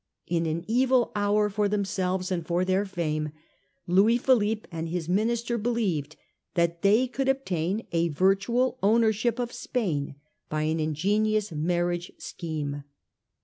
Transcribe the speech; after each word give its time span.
In 0.25 0.47
an 0.47 0.65
evil 0.67 1.11
hour 1.15 1.47
for 1.47 1.69
themselves 1.69 2.31
and 2.31 2.43
their 2.43 2.85
fame, 2.85 3.33
Louis 3.85 4.17
Philippe 4.17 4.67
and 4.71 4.89
his 4.89 5.07
minister 5.07 5.59
believed 5.59 6.15
that 6.55 6.81
they 6.81 7.07
could 7.07 7.29
obtain 7.29 7.85
a 7.91 8.07
virtual 8.07 8.79
ownership 8.81 9.37
of 9.37 9.53
Spain 9.53 10.15
by 10.49 10.63
an 10.63 10.79
ingenious 10.79 11.51
marriage 11.51 12.11
scheme. 12.17 12.83